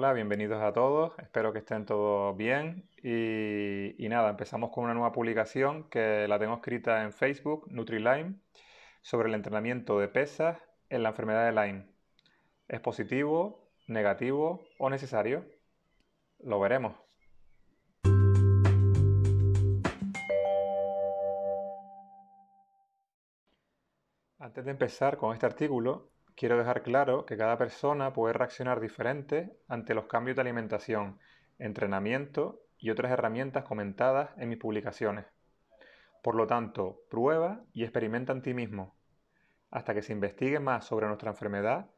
[0.00, 1.12] Hola, bienvenidos a todos.
[1.18, 2.88] Espero que estén todos bien.
[3.02, 8.36] Y, nada, empezamos con una nueva publicación que la tengo escrita en Facebook, NutriLime,
[9.02, 10.56] sobre el entrenamiento de pesas
[10.88, 11.86] en la enfermedad de Lyme.
[12.68, 15.44] ¿Es positivo, negativo o necesario?
[16.44, 16.94] Lo veremos.
[24.38, 29.58] Antes de empezar con este artículo, quiero dejar claro que cada persona puede reaccionar diferente
[29.66, 31.18] ante los cambios de alimentación,
[31.58, 35.26] entrenamiento y otras herramientas comentadas en mis publicaciones.
[36.22, 38.94] Por lo tanto, prueba y experimenta en ti mismo.
[39.72, 41.90] Hasta que se investigue más sobre nuestra enfermedad,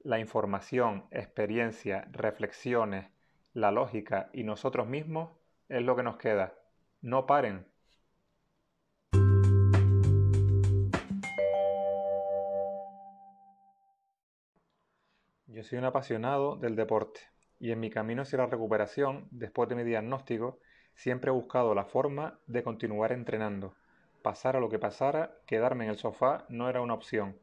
[0.00, 3.10] la información, experiencia, reflexiones,
[3.54, 5.30] la lógica y nosotros mismos
[5.70, 6.52] es lo que nos queda.
[7.00, 7.66] No paren,
[15.56, 17.20] Yo soy un apasionado del deporte
[17.58, 20.58] y en mi camino hacia la recuperación, después de mi diagnóstico,
[20.94, 23.74] siempre he buscado la forma de continuar entrenando.
[24.20, 27.38] Pasara lo que pasara, quedarme en el sofá no era una opción.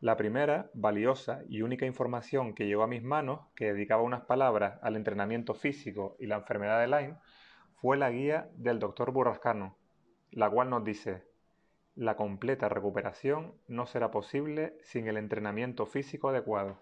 [0.00, 4.78] La primera, valiosa y única información que llegó a mis manos, que dedicaba unas palabras
[4.80, 7.18] al entrenamiento físico y la enfermedad de Lyme,
[7.74, 9.76] fue la guía del doctor Burrascano,
[10.30, 11.24] la cual nos dice,
[11.96, 16.78] la completa recuperación no será posible sin el entrenamiento físico adecuado.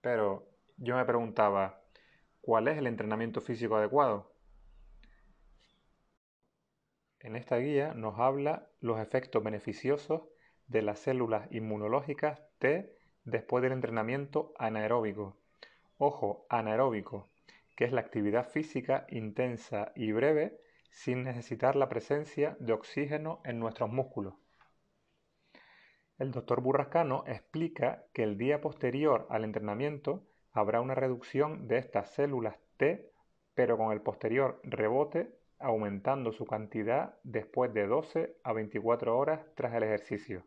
[0.00, 1.80] Pero yo me preguntaba,
[2.40, 4.32] ¿cuál es el entrenamiento físico adecuado?
[7.20, 10.22] En esta guía nos habla los efectos beneficiosos
[10.66, 15.36] de las células inmunológicas T después del entrenamiento anaeróbico.
[15.98, 17.28] Ojo, anaeróbico,
[17.76, 23.58] que es la actividad física intensa y breve sin necesitar la presencia de oxígeno en
[23.58, 24.34] nuestros músculos.
[26.18, 32.10] El doctor Burrascano explica que el día posterior al entrenamiento habrá una reducción de estas
[32.10, 33.12] células T,
[33.54, 39.74] pero con el posterior rebote aumentando su cantidad después de 12 a 24 horas tras
[39.74, 40.44] el ejercicio.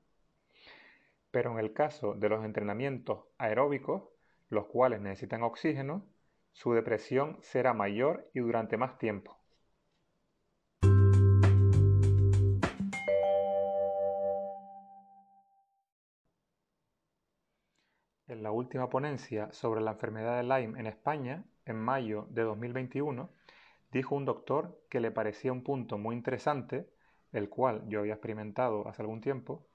[1.31, 4.03] Pero en el caso de los entrenamientos aeróbicos,
[4.49, 6.05] los cuales necesitan oxígeno,
[6.51, 9.40] su depresión será mayor y durante más tiempo.
[18.41, 23.29] La última ponencia sobre la enfermedad de Lyme en España, en mayo de 2021,
[23.91, 26.89] dijo un doctor que le parecía un punto muy interesante,
[27.33, 29.67] el cual yo había experimentado hace algún tiempo,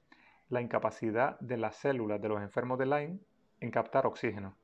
[0.49, 3.21] la incapacidad de las células de los enfermos de Lyme
[3.61, 4.57] en captar oxígeno.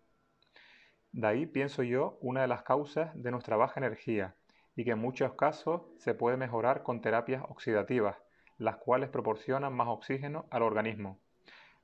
[1.12, 4.34] De ahí pienso yo una de las causas de nuestra baja energía
[4.74, 8.16] y que en muchos casos se puede mejorar con terapias oxidativas,
[8.58, 11.20] las cuales proporcionan más oxígeno al organismo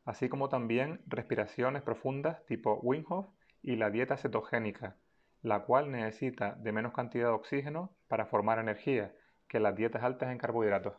[0.09, 3.05] así como también respiraciones profundas tipo Wim
[3.63, 4.97] y la dieta cetogénica,
[5.43, 9.15] la cual necesita de menos cantidad de oxígeno para formar energía
[9.49, 10.95] que las dietas altas en carbohidratos.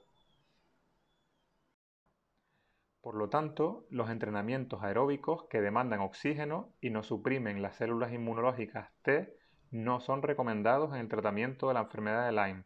[3.02, 8.92] Por lo tanto, los entrenamientos aeróbicos que demandan oxígeno y no suprimen las células inmunológicas
[9.02, 9.36] T
[9.72, 12.64] no son recomendados en el tratamiento de la enfermedad de Lyme,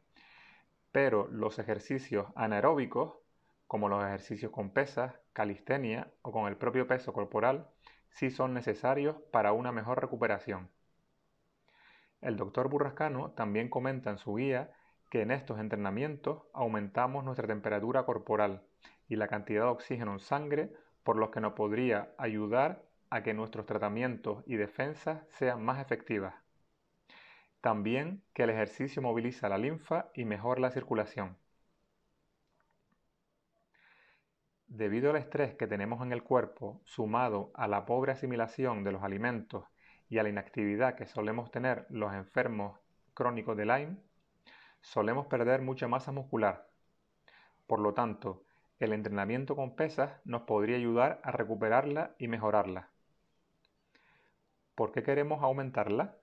[0.92, 3.14] pero los ejercicios anaeróbicos
[3.66, 7.68] como los ejercicios con pesas, calistenia o con el propio peso corporal,
[8.10, 10.70] sí son necesarios para una mejor recuperación.
[12.22, 14.72] El doctor Burrascano también comenta en su guía
[15.10, 18.64] que en estos entrenamientos aumentamos nuestra temperatura corporal
[19.10, 20.74] y la cantidad de oxígeno en sangre,
[21.04, 26.34] por lo que nos podría ayudar a que nuestros tratamientos y defensas sean más efectivas.
[27.62, 31.38] También que el ejercicio moviliza la linfa y mejora la circulación.
[34.76, 39.04] Debido al estrés que tenemos en el cuerpo, sumado a la pobre asimilación de los
[39.04, 39.66] alimentos
[40.10, 42.80] y a la inactividad que solemos tener los enfermos
[43.14, 43.98] crónicos de Lyme,
[44.82, 46.68] solemos perder mucha masa muscular.
[47.68, 48.46] Por lo tanto,
[48.80, 52.90] el entrenamiento con pesas nos podría ayudar a recuperarla y mejorarla.
[54.74, 56.18] ¿Por qué queremos aumentarla?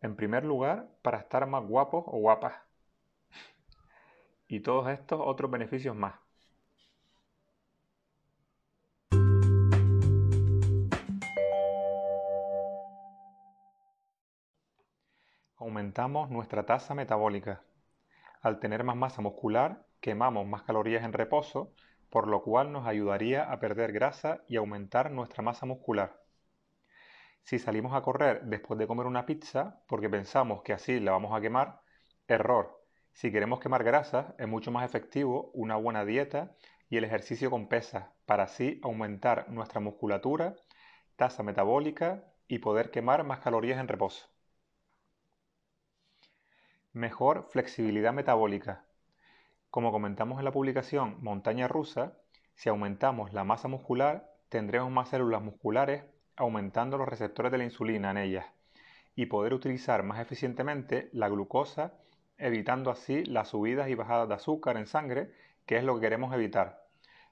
[0.00, 2.54] En primer lugar, para estar más guapos o guapas.
[4.46, 6.14] Y todos estos otros beneficios más.
[15.72, 17.62] Aumentamos nuestra tasa metabólica.
[18.42, 21.72] Al tener más masa muscular, quemamos más calorías en reposo,
[22.10, 26.20] por lo cual nos ayudaría a perder grasa y aumentar nuestra masa muscular.
[27.42, 31.34] Si salimos a correr después de comer una pizza, porque pensamos que así la vamos
[31.34, 31.80] a quemar,
[32.28, 32.84] error.
[33.14, 36.54] Si queremos quemar grasa, es mucho más efectivo una buena dieta
[36.90, 40.54] y el ejercicio con pesas, para así aumentar nuestra musculatura
[41.16, 44.31] tasa metabólica y poder quemar más calorías en reposo.
[46.94, 48.84] Mejor flexibilidad metabólica.
[49.70, 52.18] Como comentamos en la publicación Montaña Rusa,
[52.54, 56.04] si aumentamos la masa muscular, tendremos más células musculares
[56.36, 58.44] aumentando los receptores de la insulina en ellas
[59.16, 61.94] y poder utilizar más eficientemente la glucosa,
[62.36, 65.32] evitando así las subidas y bajadas de azúcar en sangre,
[65.64, 66.86] que es lo que queremos evitar,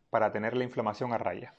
[0.08, 1.54] para tener la inflamación a raya.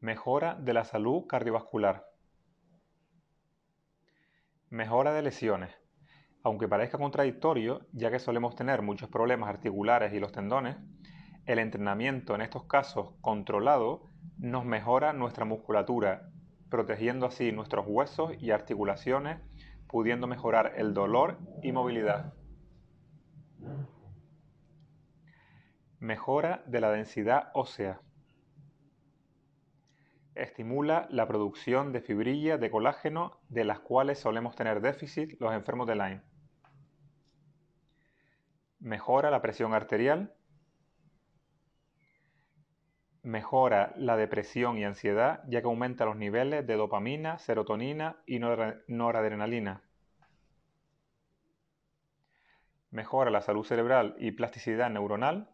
[0.00, 2.11] Mejora de la salud cardiovascular.
[4.72, 5.70] Mejora de lesiones.
[6.42, 10.78] Aunque parezca contradictorio, ya que solemos tener muchos problemas articulares y los tendones,
[11.44, 14.08] el entrenamiento en estos casos controlado
[14.38, 16.30] nos mejora nuestra musculatura,
[16.70, 19.42] protegiendo así nuestros huesos y articulaciones,
[19.88, 22.32] pudiendo mejorar el dolor y movilidad.
[25.98, 28.00] Mejora de la densidad ósea.
[30.42, 35.86] Estimula la producción de fibrillas de colágeno de las cuales solemos tener déficit los enfermos
[35.86, 36.22] de Lyme.
[38.80, 40.34] Mejora la presión arterial.
[43.22, 49.84] Mejora la depresión y ansiedad ya que aumenta los niveles de dopamina, serotonina y noradrenalina.
[52.90, 55.48] Mejora la salud cerebral y plasticidad neuronal.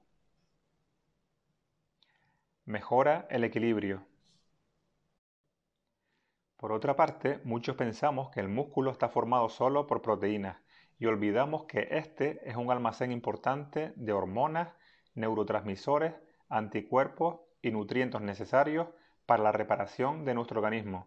[2.64, 4.07] Mejora el equilibrio.
[6.58, 10.56] Por otra parte, muchos pensamos que el músculo está formado solo por proteínas
[10.98, 14.74] y olvidamos que este es un almacén importante de hormonas,
[15.14, 16.14] neurotransmisores,
[16.48, 18.88] anticuerpos y nutrientes necesarios
[19.24, 21.06] para la reparación de nuestro organismo.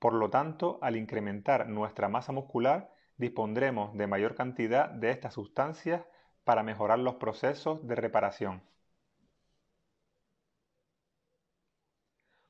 [0.00, 6.04] Por lo tanto, al incrementar nuestra masa muscular, dispondremos de mayor cantidad de estas sustancias
[6.42, 8.64] para mejorar los procesos de reparación.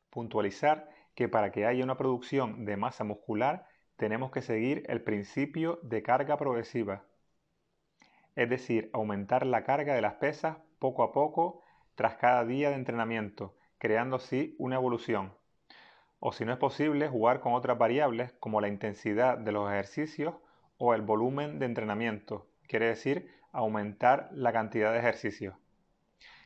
[0.09, 3.67] Puntualizar que para que haya una producción de masa muscular
[3.97, 7.05] tenemos que seguir el principio de carga progresiva,
[8.37, 11.63] es decir, aumentar la carga de las pesas poco a poco
[11.95, 15.33] tras cada día de entrenamiento, creando así una evolución.
[16.21, 20.35] O si no es posible, jugar con otras variables como la intensidad de los ejercicios
[20.77, 25.55] o el volumen de entrenamiento, quiere decir aumentar la cantidad de ejercicios.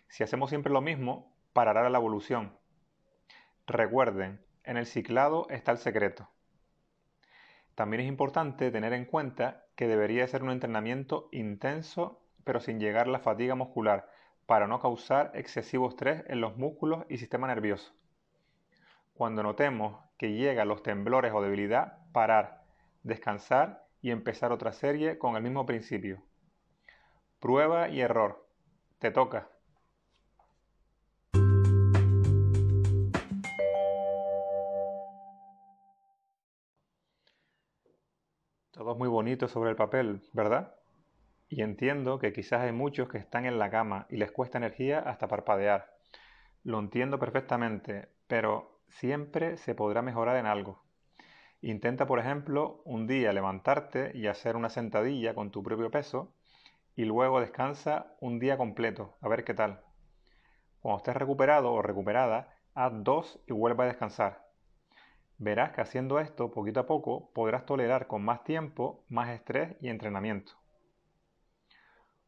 [0.07, 2.57] Si hacemos siempre lo mismo, parará la evolución.
[3.67, 6.29] Recuerden, en el ciclado está el secreto.
[7.75, 13.07] También es importante tener en cuenta que debería ser un entrenamiento intenso pero sin llegar
[13.07, 14.11] a la fatiga muscular
[14.47, 17.93] para no causar excesivo estrés en los músculos y sistema nervioso.
[19.15, 22.65] Cuando notemos que llegan los temblores o debilidad, parar,
[23.03, 26.23] descansar y empezar otra serie con el mismo principio.
[27.39, 28.47] Prueba y error.
[28.99, 29.49] Te toca.
[39.01, 40.75] Muy bonito sobre el papel, ¿verdad?
[41.49, 44.99] Y entiendo que quizás hay muchos que están en la cama y les cuesta energía
[44.99, 45.97] hasta parpadear.
[46.65, 50.85] Lo entiendo perfectamente, pero siempre se podrá mejorar en algo.
[51.63, 56.35] Intenta, por ejemplo, un día levantarte y hacer una sentadilla con tu propio peso
[56.95, 59.81] y luego descansa un día completo, a ver qué tal.
[60.81, 64.50] Cuando estés recuperado o recuperada, haz dos y vuelva a descansar.
[65.43, 69.89] Verás que haciendo esto poquito a poco podrás tolerar con más tiempo más estrés y
[69.89, 70.53] entrenamiento.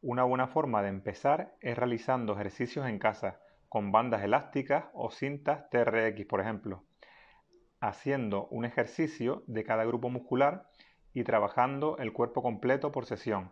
[0.01, 3.39] Una buena forma de empezar es realizando ejercicios en casa
[3.69, 6.85] con bandas elásticas o cintas TRX, por ejemplo,
[7.79, 10.67] haciendo un ejercicio de cada grupo muscular
[11.13, 13.51] y trabajando el cuerpo completo por sesión.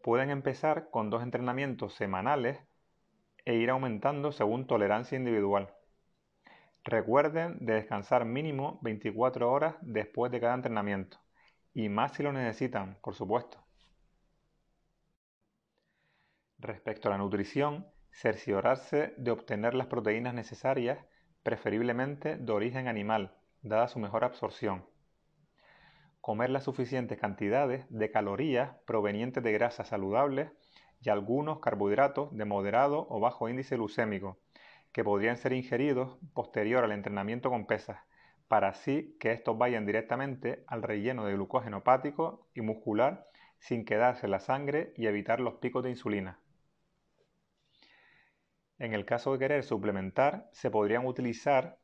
[0.00, 2.60] Pueden empezar con dos entrenamientos semanales
[3.44, 5.74] e ir aumentando según tolerancia individual.
[6.84, 11.18] Recuerden de descansar mínimo 24 horas después de cada entrenamiento,
[11.74, 13.64] y más si lo necesitan, por supuesto.
[16.58, 20.98] Respecto a la nutrición, cerciorarse de obtener las proteínas necesarias,
[21.44, 24.84] preferiblemente de origen animal, dada su mejor absorción.
[26.20, 30.50] Comer las suficientes cantidades de calorías provenientes de grasas saludables
[31.00, 34.38] y algunos carbohidratos de moderado o bajo índice glucémico,
[34.92, 37.98] que podrían ser ingeridos posterior al entrenamiento con pesas,
[38.48, 43.26] para así que estos vayan directamente al relleno de glucógeno hepático y muscular
[43.58, 46.38] sin quedarse en la sangre y evitar los picos de insulina.
[48.78, 51.78] En el caso de querer suplementar, se podrían utilizar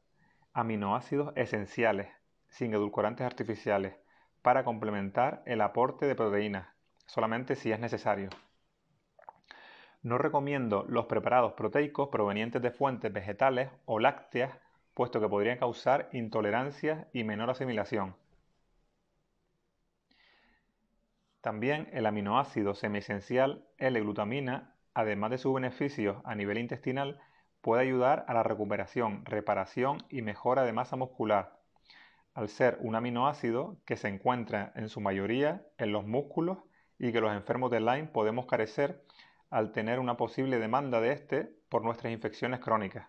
[0.52, 2.08] aminoácidos esenciales,
[2.48, 3.94] sin edulcorantes artificiales,
[4.42, 6.66] para complementar el aporte de proteínas,
[7.06, 8.30] solamente si es necesario.
[10.02, 14.56] No recomiendo los preparados proteicos provenientes de fuentes vegetales o lácteas,
[14.94, 18.14] puesto que podrían causar intolerancias y menor asimilación.
[21.40, 27.20] También el aminoácido semiesencial L-glutamina, además de sus beneficios a nivel intestinal,
[27.60, 31.58] puede ayudar a la recuperación, reparación y mejora de masa muscular,
[32.34, 36.58] al ser un aminoácido que se encuentra en su mayoría en los músculos
[36.98, 39.04] y que los enfermos de Lyme podemos carecer
[39.50, 43.08] al tener una posible demanda de este por nuestras infecciones crónicas.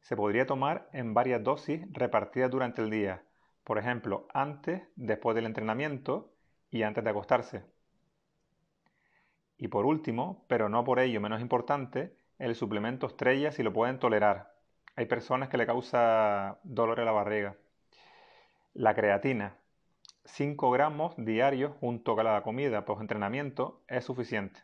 [0.00, 3.24] Se podría tomar en varias dosis repartidas durante el día,
[3.64, 6.32] por ejemplo, antes, después del entrenamiento
[6.70, 7.64] y antes de acostarse.
[9.58, 13.98] Y por último, pero no por ello menos importante, el suplemento estrella si lo pueden
[13.98, 14.54] tolerar.
[14.94, 17.56] Hay personas que le causa dolor en la barriga.
[18.74, 19.56] La creatina.
[20.26, 24.60] 5 gramos diarios junto con la comida post-entrenamiento es suficiente.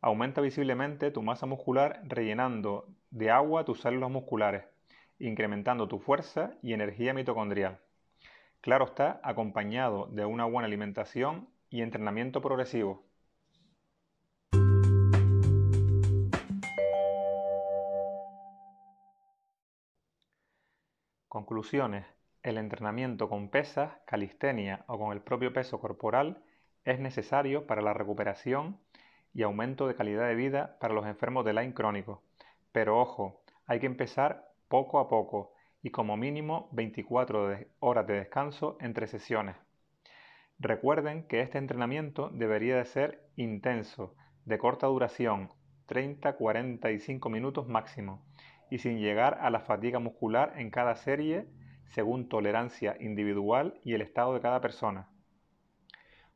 [0.00, 4.64] Aumenta visiblemente tu masa muscular rellenando de agua tus células musculares,
[5.18, 7.80] incrementando tu fuerza y energía mitocondrial.
[8.62, 13.04] Claro está, acompañado de una buena alimentación y entrenamiento progresivo.
[21.28, 22.19] Conclusiones.
[22.42, 26.42] El entrenamiento con pesas, calistenia o con el propio peso corporal
[26.86, 28.80] es necesario para la recuperación
[29.34, 32.22] y aumento de calidad de vida para los enfermos de Lyme crónico.
[32.72, 38.78] Pero ojo, hay que empezar poco a poco y como mínimo 24 horas de descanso
[38.80, 39.56] entre sesiones.
[40.58, 44.14] Recuerden que este entrenamiento debería de ser intenso,
[44.46, 45.50] de corta duración,
[45.88, 48.24] 30-45 minutos máximo,
[48.70, 51.46] y sin llegar a la fatiga muscular en cada serie
[51.90, 55.08] según tolerancia individual y el estado de cada persona.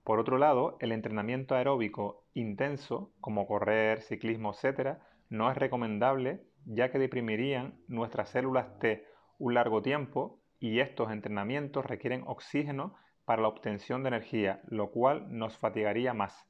[0.04, 4.98] Por otro lado, el entrenamiento aeróbico intenso, como correr, ciclismo, etc.,
[5.30, 9.04] no es recomendable ya que deprimirían nuestras células T
[9.38, 12.94] un largo tiempo y estos entrenamientos requieren oxígeno
[13.24, 16.46] para la obtención de energía, lo cual nos fatigaría más.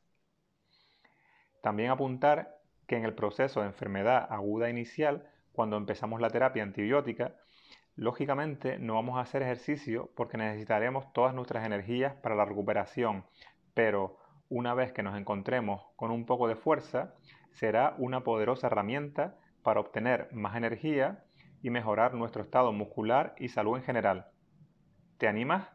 [1.62, 7.36] También apuntar que en el proceso de enfermedad aguda inicial cuando empezamos la terapia antibiótica,
[7.96, 13.24] lógicamente no vamos a hacer ejercicio porque necesitaremos todas nuestras energías para la recuperación,
[13.74, 17.14] pero una vez que nos encontremos con un poco de fuerza,
[17.52, 21.24] será una poderosa herramienta para obtener más energía
[21.62, 24.26] y mejorar nuestro estado muscular y salud en general.
[25.18, 25.73] ¿Te animas?